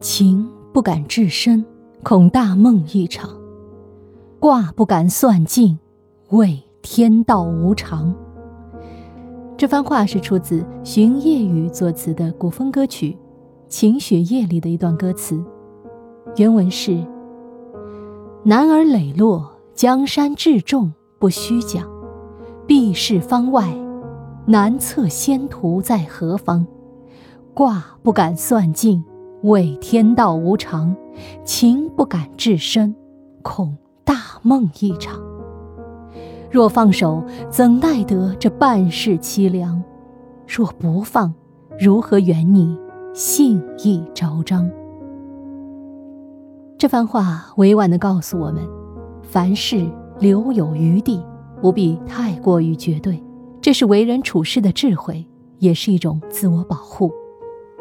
[0.00, 1.62] 情不敢至深，
[2.02, 3.28] 恐大梦一场；
[4.38, 5.78] 卦不敢算尽，
[6.30, 8.14] 畏天道无常。
[9.58, 13.10] 这番话是出自荀夜雨作词的古风歌曲
[13.68, 15.38] 《晴雪夜》里的一段歌词，
[16.36, 16.98] 原文是
[18.42, 21.84] ：“男儿磊落，江山志重，不虚讲；
[22.66, 23.68] 避世方外，
[24.46, 26.66] 难测仙途在何方。
[27.52, 29.04] 卦不敢算尽。”
[29.42, 30.94] 畏天道无常，
[31.44, 32.94] 情不敢至深，
[33.40, 33.74] 恐
[34.04, 35.18] 大梦一场。
[36.50, 39.82] 若放手，怎奈得这半世凄凉？
[40.46, 41.32] 若不放，
[41.78, 42.76] 如何圆你
[43.14, 44.70] 幸意昭彰？
[46.76, 48.62] 这番话委婉地告诉我们：
[49.22, 49.86] 凡事
[50.18, 51.24] 留有余地，
[51.62, 53.22] 不必太过于绝对。
[53.62, 55.26] 这是为人处事的智慧，
[55.60, 57.10] 也是一种自我保护。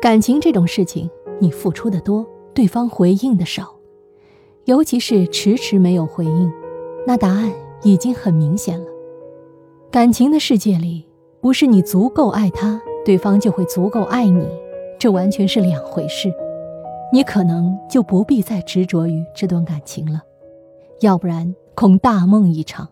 [0.00, 1.10] 感情这种事情。
[1.40, 3.74] 你付出的多，对方回应的少，
[4.66, 6.52] 尤其是迟迟没有回应，
[7.06, 7.50] 那答案
[7.82, 8.86] 已经很明显了。
[9.90, 11.08] 感情的世界里，
[11.40, 14.46] 不是你足够爱他，对方就会足够爱你，
[14.98, 16.32] 这完全是两回事。
[17.12, 20.22] 你可能就不必再执着于这段感情了，
[21.00, 22.86] 要不然恐大梦一场，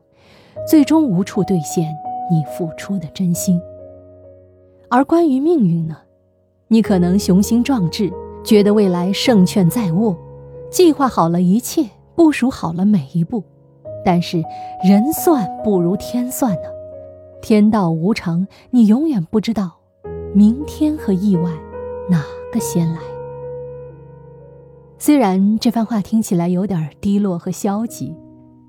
[0.67, 1.95] 最终无处兑现
[2.31, 3.61] 你付出的真心。
[4.89, 5.99] 而关于命运呢，
[6.69, 8.11] 你可能雄心壮志。
[8.45, 10.17] 觉得未来胜券在握，
[10.71, 13.43] 计划好了一切，部署好了每一步，
[14.05, 14.43] 但是
[14.83, 16.69] 人算不如天算呢。
[17.41, 19.77] 天道无常，你永远不知道
[20.35, 21.53] 明天和意外
[22.09, 22.99] 哪个先来。
[24.99, 28.15] 虽然这番话听起来有点低落和消极，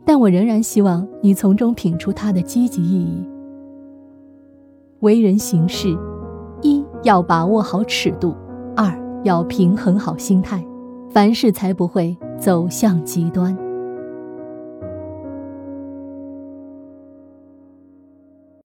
[0.05, 3.23] 但我仍然希望你从中品出它的积极意义。
[4.99, 5.97] 为人行事，
[6.61, 8.35] 一要把握好尺度，
[9.23, 10.65] 要平衡好心态，
[11.09, 13.68] 凡事才不会走向极端。